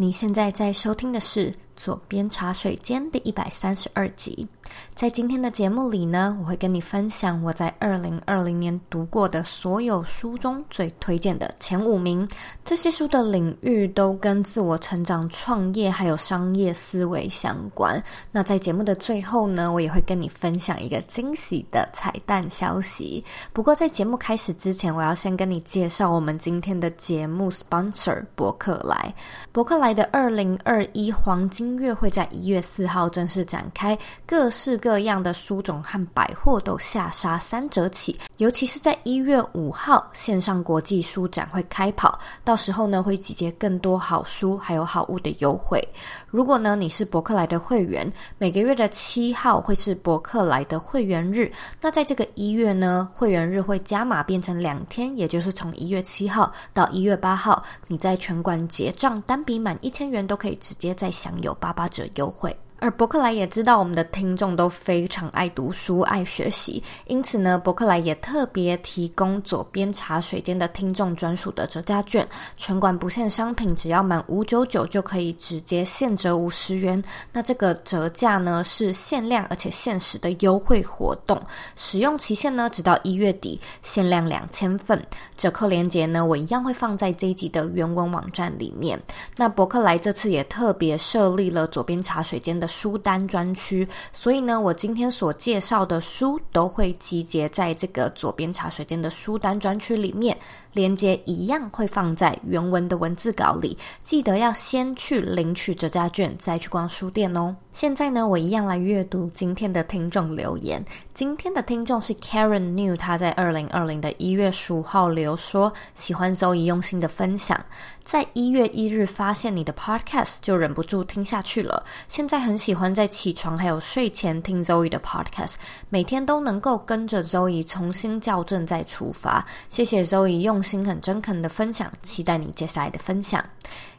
[0.00, 4.46] 你现在在收听的是《左边茶水间》第一百三十二集。
[4.94, 12.28] 在今天的节目里呢，我会跟你分享我在二零二零年读过的所有书中最推荐的前五名。
[12.64, 18.02] 这些书的领域都跟自我成长、创业还有商业思维相关。
[18.32, 23.24] 那在节目的最后呢，我也会跟你分享一个惊喜的彩蛋消息。
[23.52, 29.14] 不过在节目开始之前，我要先跟你介绍我们今天的节目 sponsor 博客来。
[29.52, 45.86] 博客来的二零二一黄金音乐会在一月四号正式展开，各式各样的书种和百货都下杀三折起，尤其是在一月五号线上国际书展会开跑，到时候呢会集结更多好书还有好物的优惠。
[46.28, 62.56] 如果呢你是博客来的会员，每个月的七号会是博客来的会员日，那在这个一月呢，会员日会加码变成两天，也就是从一月七号到一月八号，你在全馆结账单笔满一千元都可以直接再享有八八折优惠。
[62.80, 77.02] 而伯克莱也知道我们的听众都非常爱读书、爱学习，因此呢，伯克莱也特别提供左边茶水间的听众专属的折价券，全馆不限商品，只要满五九九就可以直接现折五十元。
[77.32, 81.40] 那这个折价呢是限量而且限时的优惠活动，
[81.74, 85.04] 使用期限呢直到一月底，限量两千份。
[85.36, 89.00] 折扣链接呢我一样会放在这一集的原文网站里面。
[89.36, 100.36] 那伯克莱这次也特别设立了左边茶水间的书单专区，所以呢，我今天所介绍的书都会集结在这个左边茶水间的书单专区里面，
[100.74, 103.76] 链接一样会放在原文的文字稿里。
[104.04, 107.56] 记得要先去领取折价券，再去逛书店哦。
[107.78, 110.84] 现在呢，我一样来阅读今天的听众留言。
[111.14, 117.64] 今天的听众是 Karen New，他在二零二零的一月十五号留说，喜欢 Zoe 用心的分享，
[118.02, 121.84] 在一月一日发现你的 Podcast 就忍不住听下去了。
[122.08, 125.54] 现在很喜欢在起床还有睡前听 Zoe 的 Podcast，
[125.88, 129.46] 每天都能够跟着 Zoe 重新校正再出发。
[129.68, 133.44] 谢谢 Zoe 用心很真恳的分享，期待你接下来的分享。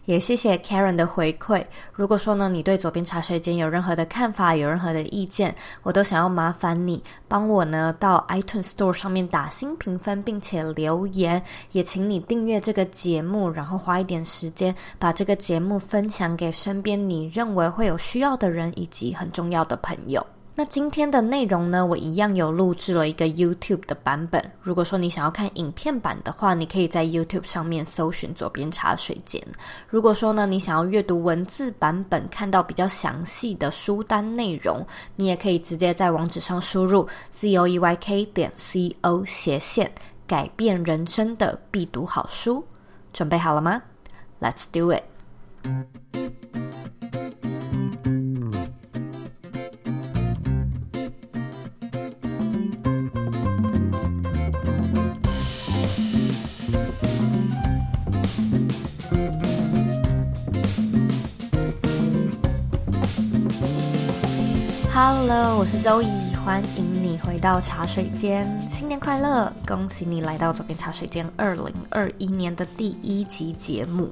[0.09, 1.63] 也谢谢 Karen 的回馈。
[1.93, 5.53] 如果说呢，你对左边茶水间有任何的看法，有任何的意见，
[5.83, 11.39] 我都想要麻烦你帮我呢到 iTunes Store 上面打新评分，并且留言。
[11.73, 20.25] 也请你订阅这个节目，然后花一点时间把这个节目分享给身边你认为会有需要的人以及很重要的朋友。
[20.59, 24.43] 那今天的内容呢，我一样有录制了一个 YouTube 的版本。
[24.61, 29.41] 如果说你想要看影片版的话，你可以在 YouTube 上面搜寻“左边茶水间”。
[29.87, 39.89] 如果说呢，你想要阅读文字版本，看到比较详细的书单内容，你也可以直接在网址上输入 zoeyk 点 co 斜线
[40.27, 42.61] 改变人生的必读好书。
[43.13, 43.81] 准备好了吗
[44.41, 45.03] ？Let's do it。
[65.21, 69.51] Hello，我是周怡欢迎你回到茶水间，新年快乐！
[69.67, 74.09] 恭喜你来到左边茶水间二零二一年的第一集节目。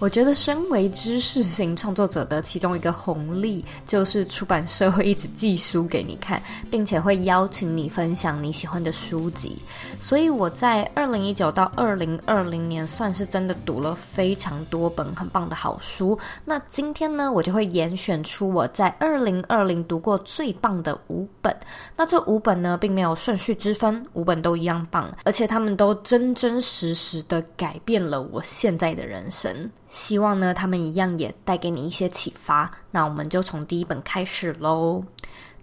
[0.00, 9.56] 我觉得，身为知识型创作者的其中一个红利，就是出版社会一直寄书给你看，并且会邀请你分享你喜欢的书籍。
[9.98, 16.16] 所以我在二零一九到二零二零年，算是真的读了非常多本很棒的好书。
[16.44, 21.54] 那今天呢，我就会严选出我在二零二零读过最棒的五本。
[21.96, 29.68] 那这五本呢，并没有顺序之分，五本都一样棒，而且他们都真真实实的改变了我现在的人生。
[29.88, 32.70] 希望呢，他们一样也带给你一些启发。
[32.90, 35.02] 那我们就从第一本开始喽。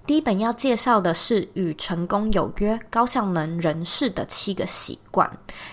[0.08, 5.28] 第一本要介绍的是《与成功有约：高效能人士的七个习惯》。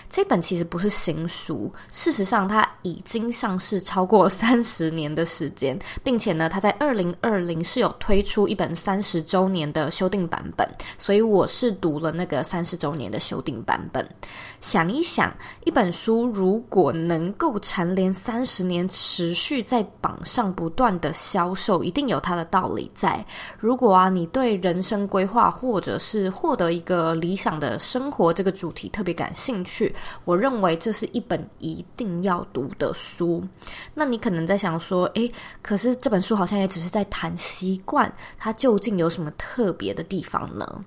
[0.09, 10.67] 这本其实不是新书，事实上它已经上市超过 三十年的时间，并且呢，它在二零二零是有推出一本三十周年的修订版本，
[10.97, 14.03] 所以我是读了那个三十周年的修订版本。
[14.59, 15.31] 想一想，
[15.63, 23.23] 一本书如果能够蝉联三十年，持续在榜上不断的销售，一定有它的道理在。
[23.59, 29.93] 如果啊，你你对人生规划或者是获得一个理想的生活这个主题特别感兴趣，
[30.23, 33.43] 我认为这是一本一定要读的书。
[33.93, 35.29] 那你可能在想说，诶，
[35.61, 40.79] 可是这本书好像也只是在谈习惯，它究竟有什么特别的地方呢？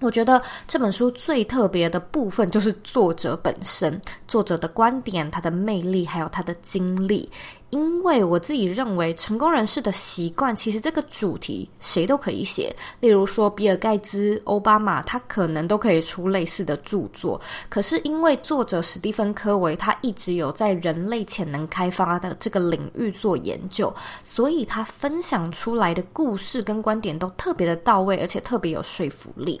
[0.00, 7.28] 我觉得这本书最特别的部分就是作者本身，作者的观点、他的魅力，还有他的经历。
[7.70, 12.74] 因为我自己认为，成功人士的习惯，其实这个主题谁都可以写。
[13.00, 17.40] 例如说，比尔盖茨、奥巴马，他可能都可以出类似的著作。
[17.68, 23.92] 可是因为作者史蒂芬·科维，他一直有在人类潜能开发的这个领域做研究，
[24.24, 29.60] 所以他分享出来的故事跟观点都特别的到位，而且特别有说服力。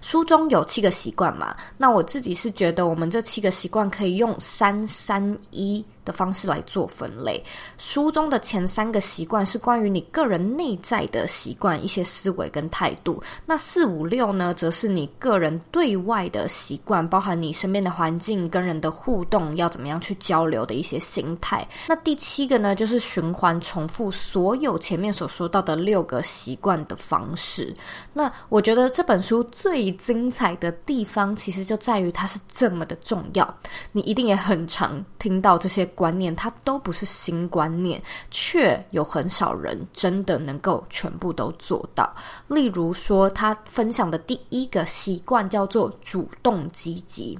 [0.00, 7.42] 书中有七个习惯嘛，那我自己是觉得，我们这七个习惯可以用三三一的方式来做分类。
[7.76, 13.22] 书中的前三个习惯是关于你个人内在的习惯，一些思维跟态度。
[13.44, 21.66] 那四五六呢，则是你个人对外的习惯，包含你身边的环境跟人的互动，要怎么样去交流的一些心态。
[21.88, 27.74] 那第七个呢，就是循环重复所有前面所说到的六个习惯的方式。
[28.12, 33.54] 那我觉得这本书最精彩的地方，其实就在于它是这么的重要。
[33.92, 42.14] 你一定也很常听到这些观念，它都不是新观念，却有很少人真的能够全部都做到。
[42.46, 47.38] 例如说，他分享的第一个习惯叫做主动积极。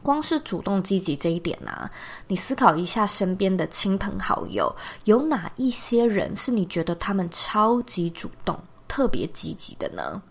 [0.00, 1.90] 光是主动积极这一点啊，
[2.28, 4.74] 你思考一下身边的亲朋好友，
[5.04, 8.58] 有哪一些人是你觉得他们超级主动？
[8.86, 10.22] 特别积极的呢？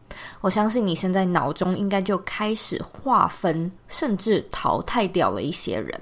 [0.41, 5.99] 我相信你现在脑中应该就开始划分，甚至淘汰掉了一些人。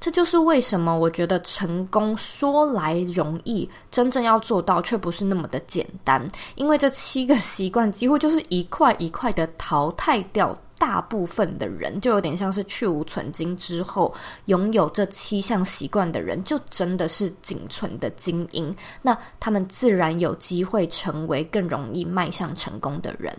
[0.00, 6.24] 这就是为什么我觉得成功说来容易，真正要做到却不是那么的简单。
[6.54, 10.56] 因为这七个习惯几乎就是一块一块的淘汰掉。
[10.78, 14.14] 大部分的人就有点像是去无存菁之后，
[14.44, 18.74] 拥有这七项习惯的人，就真的是仅存的精英。
[19.02, 23.36] 那他们自然有机会成为更容易迈向成功的人。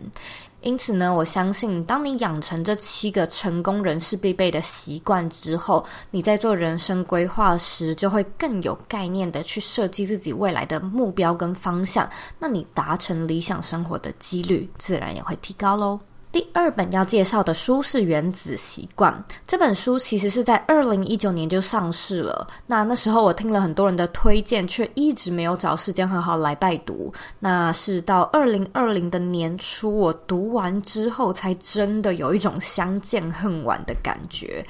[0.60, 12.06] 因此呢，我相信当你养成这七个成功人士必备的习惯之后，你在做人生规划时，就会更有概念的去设计自己未来的目标跟方向。
[12.38, 15.98] 那你达成理想生活的几率，自然也会提高喽。
[16.32, 19.12] 第二本要介绍的书是《原子习惯》。
[19.48, 22.46] 这本书其实是在二零一九年就上市了。
[22.68, 27.12] 那那时候我听了很多人的推荐，却一直没有找时间好好来拜读。
[27.40, 34.64] 那是到二零二零的年初，我读完之后，才真的有一种相见恨晚的感觉。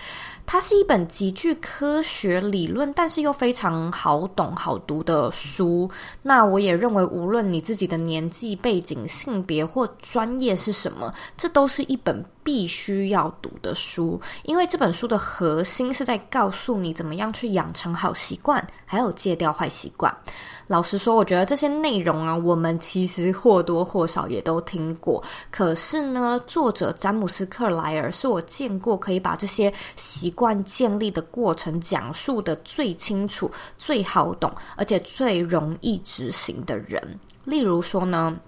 [0.53, 5.89] 它是一本极具科学理论，但是又非常好懂、好读的书。
[6.23, 14.21] 那我也认为，无论你自己的年纪、背景、性别或专业是什么，这都是一本必须要读的书。
[14.43, 20.13] 因为这本书的核心是在告诉你怎么样去养成好习惯，还有戒掉坏习惯。
[20.71, 25.21] 老实说，我觉得这些内容啊，我们其实或多或少也都听过。
[25.51, 37.03] 可是呢，作者詹姆斯·克莱尔是我见过可以把这些习惯建立的过程讲述的最清楚、最好懂，而且最容易执行的人。
[37.45, 38.39] 例如说呢，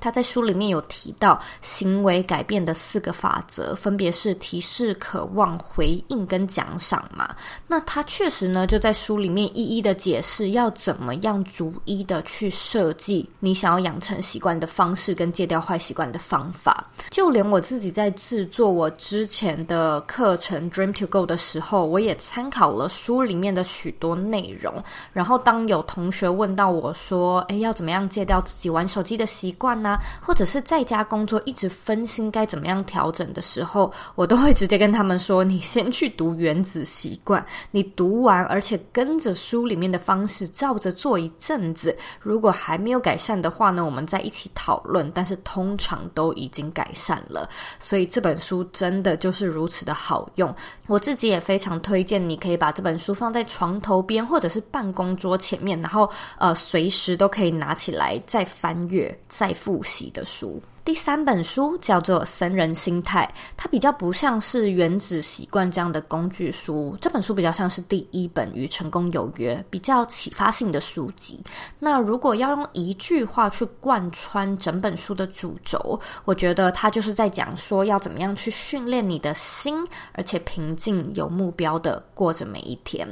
[0.00, 7.34] 他在书里面有提到行为改变的四个法则，分别是提示、渴望、回应跟奖赏嘛。
[7.66, 16.84] 那他确实呢，就在书里面一一的解释要怎么样逐一的去设计你想要养成习惯的方式跟戒掉坏习惯的方法。
[17.10, 24.82] 就连我自己在制作我之前的课程 Dream to Go 的时候，我也参考了书里面的许多内容。
[25.12, 29.85] 然后当有同学问到我说：“诶，要怎么样戒掉自己玩手机的习惯呢？”
[30.22, 45.10] 或者是在家工作一直分心该怎么样调整的时候，我都会直接跟他们说：“你先去读《原子习惯》，你读完，而且跟着书里面的方式照着做一阵子，如果还没有改善的话呢，我们再一起讨论。
[45.12, 50.54] 但是通常都已经改善了，所以这本书真的就是如此的好用。
[50.86, 59.75] 我自己也非常推荐，你可以把这本书放在床头边或者是办公桌前面，然后呃随时都可以拿起来再翻阅再复。
[59.76, 71.38] 复习的书，第三本书叫做《僧人心态》，它比较不像是《原子习惯》这样的工具书，这本书比较像是第一本《与成功有约》比较启发性的书籍。
[71.78, 83.06] 那如果要用一句话去贯穿整本书的主轴，我觉得它就是在讲说要怎么样去训练你的心，而且平静有目标的过着每一天。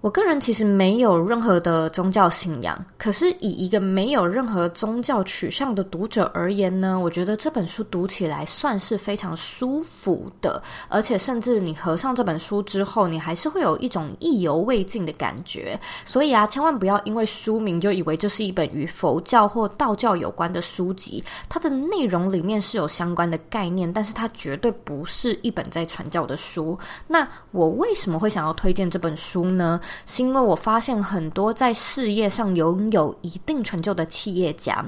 [0.00, 15.78] 我个人其实没有任何的宗教信仰，可是以一个没有任何宗教取向的读者而言呢，我觉得这本书读起来算是非常舒服的，而且甚至你合上这本书之后，你还是会有一种意犹未尽的感觉。
[16.04, 26.78] 所以啊，千万不要因为书名就以为这是一本与佛教或道教有关的书籍，它的内容里面是有相关的概念，但是它绝对不是一本在传教的书。
[27.08, 29.80] 那我为什么会想要推荐这本书呢？
[30.06, 34.84] 是因为我发现很多在事业上拥有一定成就的企业家，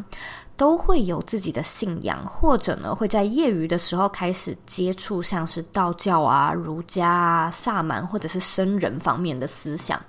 [0.57, 10.00] 都会有自己的信仰，或者呢会在业余的时候开始接触像是道教啊、儒家啊、萨满或者是僧人方面的思想。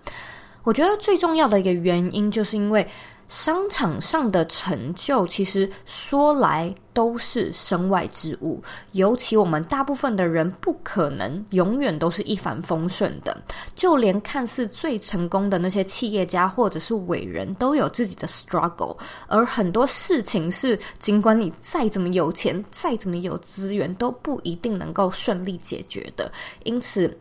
[0.64, 2.88] 我觉得最重要的一个原因，就是因为
[3.32, 8.62] 商场上的成就，其实说来都是身外之物。
[8.92, 13.42] 尤其我们大部分的人，不可能永远都是一帆风顺的。
[13.74, 18.98] 就连看似最成功的那些企业家或者是伟人，都有自己的 struggle。
[19.28, 26.30] 而很多事情是，尽管你再怎么有钱，再怎么有资源，都不一定能够顺利解决的。
[26.66, 27.18] 因此，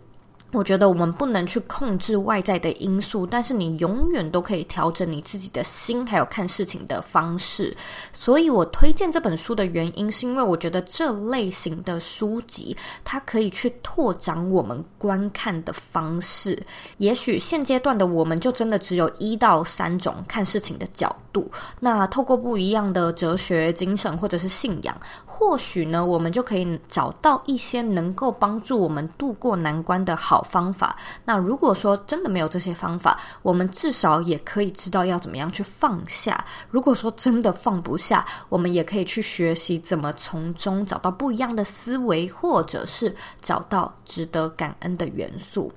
[0.53, 7.77] 我觉得我们不能去控制外在的因素，但是你永远都可以调整你自己的心，还有看事情的方式。
[8.13, 16.61] 所以我推荐这本书的原因，是因为我觉得这类型的书籍，它可以去拓展我们观看的方式。
[16.99, 21.49] 也许现阶段的我们，就真的只有一到三种看事情的角度。
[21.79, 25.01] 那透过不一样的哲学精神或者是信仰，
[25.41, 30.95] 或许呢，我们就可以找到一些能够帮助我们度过难关的好方法。
[31.25, 36.45] 那如果说真的没有这些方法，我们至少也可以知道要怎么样去放下。
[36.69, 45.73] 如果说真的放不下，我们也可以去学习怎么从中找到不一样的思维，或者是找到值得感恩的元素。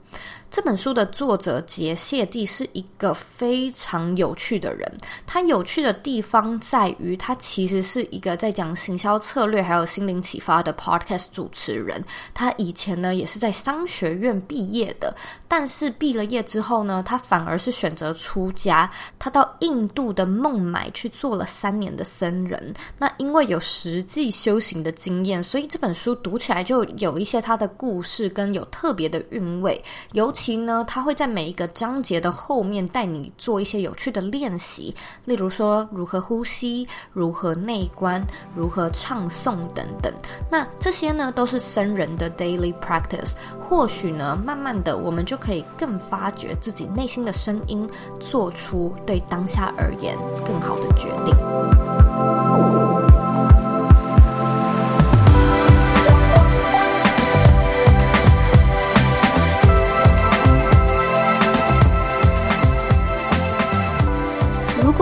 [0.52, 4.98] 这本书的作者杰谢蒂是一个非常有趣的人。
[5.26, 12.04] 他有趣的地方在于，他其实是一个在讲行销策略对还有心灵启发的 podcast 主持人。
[12.34, 15.16] 他以前呢也是在商学院毕业的，
[15.48, 18.90] 但是毕了业之后呢，他反而是选择出家。
[19.20, 22.74] 他到印度的孟买去做了三年的僧人。
[22.98, 29.80] 那因为有实际修行的经验，所以这本书读起来就有一些他的故事跟有特别的韵味，
[30.14, 30.54] 尤其。
[30.64, 34.96] 呢，他会在每一个章节的后面带你做一些有趣的练习，
[35.26, 38.24] 例如说如何呼吸、如何内观、
[38.56, 39.28] 如何唱
[39.74, 40.14] 等等。
[40.50, 43.34] 那这些呢，都是僧人的 daily practice。
[43.68, 52.83] 或许呢，慢慢的，我们就可以更发掘自己内心的声音，做出对当下而言更好的决定。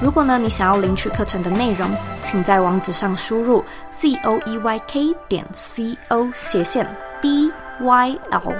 [0.00, 1.90] 如果呢，你想要领取课程的内容，
[2.22, 6.86] 请在网址上输入 z o e y k 点 c o 斜线
[7.20, 8.54] b y l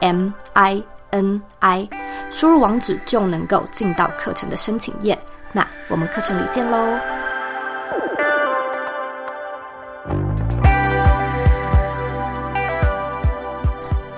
[0.00, 1.88] m i n i，
[2.30, 5.18] 输入网址就能够进到课程的申请页。
[5.52, 7.13] 那我们课程里见喽！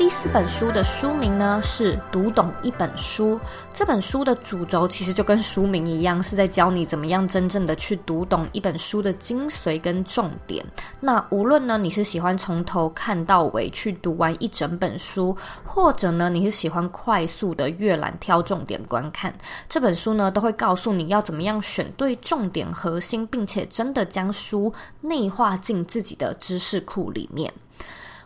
[0.06, 3.34] 第四本书的书名呢是《读懂一本书》。
[3.74, 10.64] 这本书的主轴其实就跟书名一样，是在教你怎么样真正的去读懂一本书的精髓跟重点。
[11.00, 19.34] 那无论呢你是喜欢从头看到尾去读完一整本书，或者呢你是喜欢快速的阅览挑重点观看，
[19.68, 27.52] 这本书呢都会告诉你要怎么样选对重点核心，并且真的将书内化进自己的知识库里面。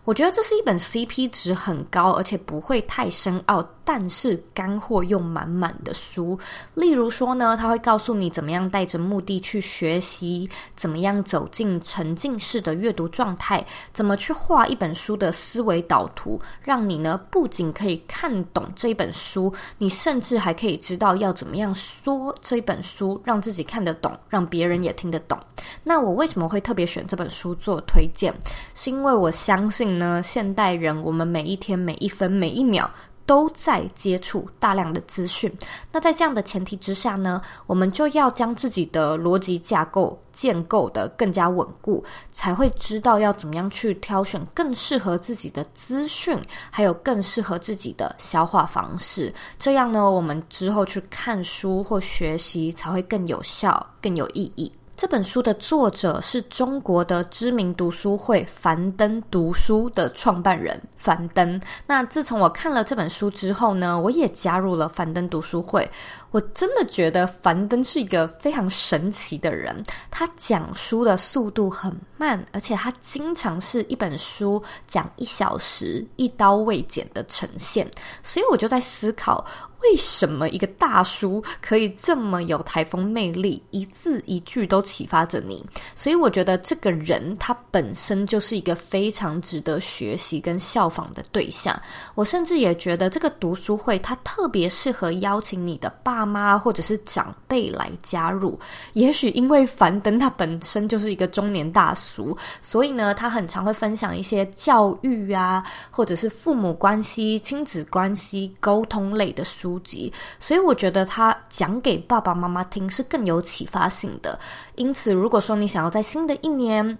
[0.05, 3.63] 我觉得这是一本 CP 值很高，而且不会太深奥，
[3.93, 6.39] 但是干货又满满的书。
[6.75, 25.37] 例如说呢，他会告诉你怎么样带着目的去学习，怎么样走进沉浸式的阅读状态，怎么去画一本书的思维导图，让你呢不仅可以看懂这本书，你甚至还可以知道要怎么样说这本书，让自己看得懂，让别人也听得懂。
[25.83, 28.33] 那我为什么会特别选这本书做推荐？
[28.73, 29.81] 是因为我相信。
[29.99, 32.89] 呢，现代人，我们每一天、每一分、每一秒
[33.31, 35.49] 都在接触大量的资讯。
[35.93, 46.37] 那在这样的前提之下呢，我们就要将自己的逻辑架构建构得更加稳固，才会知道要怎么样去挑选更适合自己的资讯，
[46.73, 49.33] 还有更适合自己的消化方式。
[49.61, 54.73] 这样呢，我们之后去看书或学习才会更有效、更有意义。
[55.01, 61.59] 这本书的作者是中国的知名读书会樊登读书的创办人樊登。
[61.87, 65.91] 那自从我看了这本书之后呢，我也加入了樊登读书会。
[66.31, 77.91] 我真的觉得樊登是一个非常神奇的人，他讲书的速度很慢，而且他经常是一本书讲一小时，一刀未剪的呈现。
[78.23, 79.45] 所以我就在思考，
[79.83, 85.65] 为什么一个大书可以这么有台风魅力，一字一句都启发着你？
[85.97, 91.81] 所以我觉得这个人他本身就是一个非常值得学习跟效仿的对象。
[92.15, 98.59] 我甚至也觉得这个读书会他特别适合邀请你的爸妈或者是长辈来加入。
[98.93, 110.13] 也许因为樊登他本身就是一个中年大叔，所以呢，他很常会分享一些教育啊，或者是父母关系、亲子关系、沟通类的书籍。
[110.39, 114.39] 所以我觉得他讲给爸爸妈妈听是更有启发性的。
[114.77, 116.99] 因此，如果说你想要在新的一年，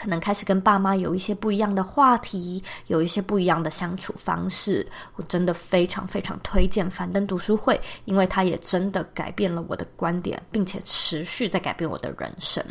[0.00, 4.86] 可能开始跟爸妈有一些不一样的话题，有一些不一样的相处方式。
[5.16, 12.64] 我真的非常非常推荐樊登读书会，因为它也真的改变了我的观点，并且持续在改变我的人生。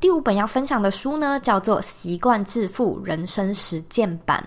[0.00, 4.44] 第五本要分享的书呢，叫做《习惯致富人生实践版》，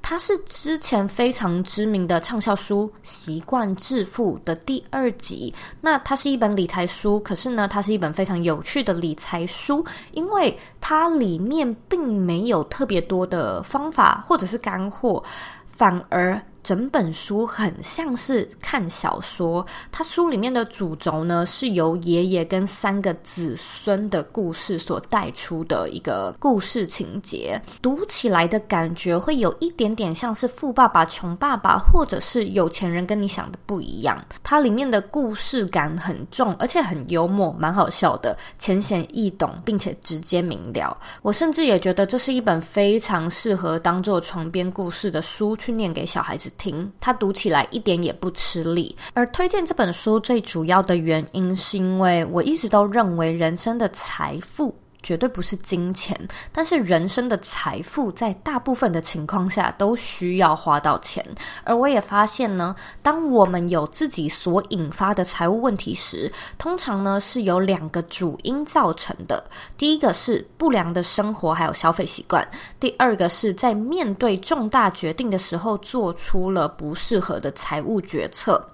[0.00, 5.54] 它是之前非常知名的畅销书《习惯致富》的第二集。
[5.82, 15.22] 那它是一本理财书，可是呢，它是一本非常有趣的理财书，因为它里面并没有特别多的方法或者是干货，
[15.66, 16.40] 反而。
[16.64, 34.24] 整本书很像是看小说，它书里面的主轴呢，是由爷爷跟三个子孙的故事所带出的一个故事情节，读起来的感觉会有一点点像是《富爸爸穷爸爸》，或者是有钱人跟你想的不一样。
[34.42, 40.96] 它里面的故事感很重，而且很幽默，蛮好笑的，浅显易懂，并且直接明了。
[41.20, 48.96] 我甚至也觉得这是一本非常适合当做床边故事的书，去念给小孩子听，他读起来一点也不吃力。
[49.12, 54.74] 而推荐这本书最主要的原因，是因为我一直都认为人生的财富。
[55.04, 56.18] 绝对不是金钱，
[56.50, 61.24] 但是人生的财富在大部分的情况下都需要花到钱。
[61.62, 69.44] 而我也发现呢，当我们有自己所引发的财务问题时，通常呢是由两个主因造成的。
[69.76, 72.44] 第一个是不良的生活还有消费习惯，
[72.80, 78.66] 第二个是在面对重大决定的时候做出了不适合的财务决策。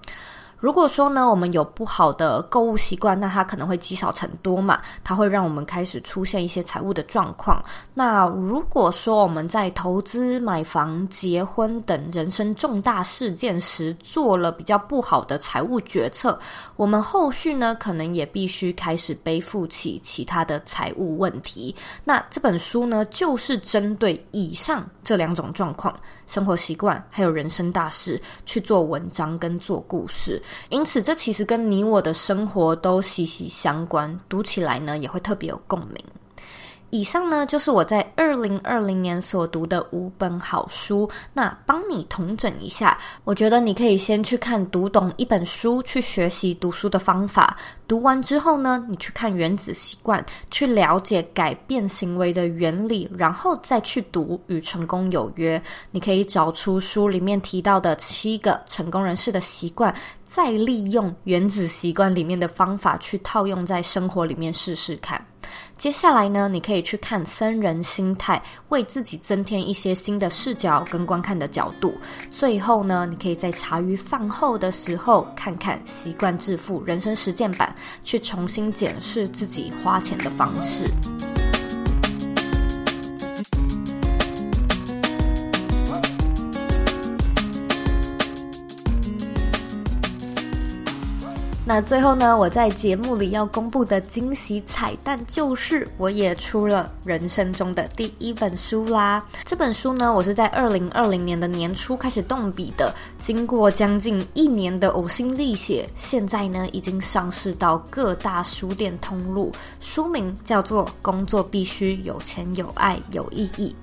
[0.61, 7.63] 如果说呢，我们有不好的购物习惯，那它可能会积少成多嘛，它会让我们开始出现一些财务的状况。
[7.95, 16.39] 那如果说我们在投资、买房、结婚等人生重大事件时做了比较不好的财务决策，
[16.75, 21.75] 我们后续呢，可能也必须开始背负起其他的财务问题。
[22.03, 25.91] 那这本书呢，就是针对以上这两种状况。
[26.27, 36.03] 生活习惯还有人生大事去做文章跟做故事，因此这其实跟你我的生活都息息相关，读起来呢也会特别有共鸣。
[36.91, 41.09] 以上呢，就是我在二零二零年所读的五本好书。
[41.33, 47.57] 那帮你统整一下，我觉得你可以先去看读懂一本书，去学习读书的方法。
[47.87, 55.57] 读完之后呢，你去看《原子习惯》，去了解改变行为的原理，然后再去读《与成功有约》。
[55.91, 65.25] 你可以找出书里面提到的七个成功人士的习惯，再利用《原子习惯》里面的方法去套用在生活里面试试看。
[65.77, 68.37] 接下来呢，你可以去看《僧人心态》，
[68.69, 71.97] 为自己增添一些新的视角跟观看的角度。
[72.29, 77.73] 最后呢，你可以在茶余饭后的时候，看看《习惯致富人生实践版》，
[78.03, 80.85] 去重新检视自己花钱的方式。
[91.73, 99.25] 那最后呢，我在节目里要公布的惊喜彩蛋就是，我也出了人生中的第一本书啦。
[99.45, 109.49] 这本书呢，我是在二零二零年的年初开始动笔的，经过将近一年的呕心沥血，现在呢已经上市到各大书店通路。
[109.79, 113.73] 书名叫做《工作必须有钱有爱有意义》。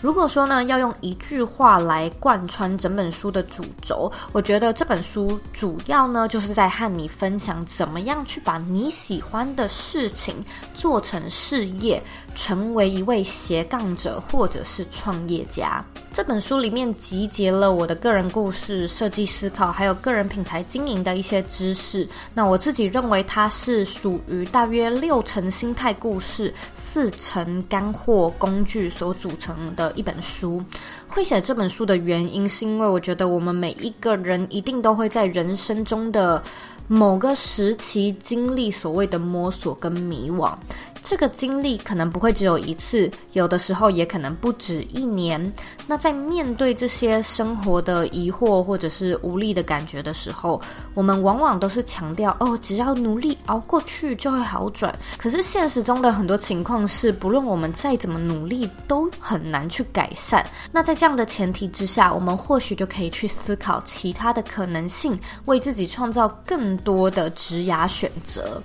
[0.00, 10.34] 如果说呢，要用一句话来贯穿整本书的主轴，我觉得这本书主要呢就是在和你分享怎么样去把你喜欢的事情
[10.74, 12.02] 做成事业，
[12.34, 15.84] 成为一位斜杠者或者是创业家。
[16.12, 22.08] 这本书里面集结了我的个人故事、设计思考，还有个人品牌经营的一些知识。
[22.34, 29.89] 那我自己认为它是属于大约六成心态故事、四成干货工具所组成的。
[29.94, 30.62] 一本书。
[31.08, 36.42] 会写这本书的原因，是因为我觉得我们每一个人一定都会在人生中的
[36.86, 40.54] 某个时期经历所谓的摸索跟迷惘。
[41.02, 45.52] 这个经历可能不会只有一次，有的时候也可能不止一年。
[45.86, 50.60] 那在面对这些生活的疑惑或者是无力的感觉的时候，
[50.94, 54.96] 我们往往都是强调哦，只要努力熬过去就会好转。
[55.18, 60.44] 可是现实中的很多情况是，不论我们再怎么努力，都很难去改善。
[60.70, 68.62] 那在这样的前提之下，我们或许就可以去思考其他的可能性，为自己创造更多的职涯选择。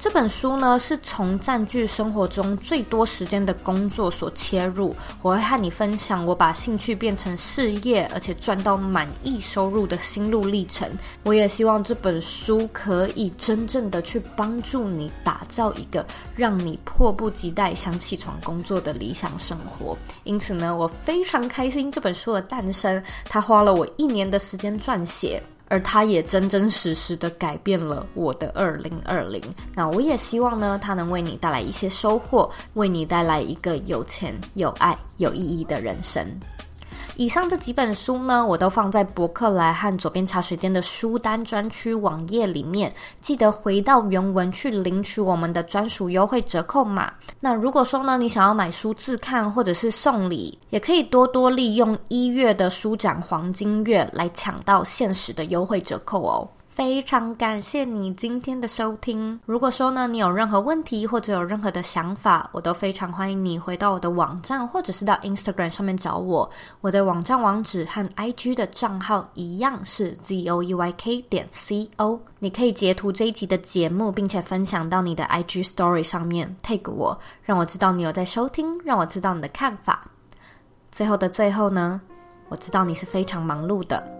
[0.00, 4.96] 这本书呢，是从占据生活中最多时间的工作所切入。
[5.20, 10.90] 我会和你分享我把兴趣变成事业，而且赚到满意收入的心路历程。
[11.22, 19.94] 我也希望这本书可以真正的去帮助你打造一个让你迫不及待想起床工作的理想生活。
[20.24, 23.02] 因此呢，我非常开心这本书的诞生。
[23.26, 25.42] 它花了我一年的时间撰写。
[25.70, 29.40] 而它也真真实实的改变了我的二零二零。
[29.74, 36.26] 那我也希望呢，它能为你带来一些收获，为你带来一个有钱、有爱、有意义的人生。
[37.20, 47.12] 以上这几本书呢，我都放在博客来和左边茶水间的书单专区网页里面，记得回到原文去领取我们的专属优惠折扣码。
[47.38, 56.48] 那如果说呢，你想要买书自看或者是送礼，也可以多多利用一月的书展黄金月来抢到限时的优惠折扣哦。
[56.70, 59.38] 非常感谢你今天的收听。
[59.44, 66.48] 如果说呢，你有任何问题或者有任何的想法，我都非常欢迎你回到我的网站，或者是到 Instagram 上面找我。
[66.80, 72.18] 我的网站网址和 IG 的账号一样是 zoeyk 点 co。
[72.38, 80.08] 你可以截图这一集的节目，并且分享到你的 IG Story 上面，tag 我，让我知道你有在收听，让我知道你的看法。
[80.92, 82.00] 最后的最后呢，
[82.48, 84.19] 我知道你是非常忙碌的。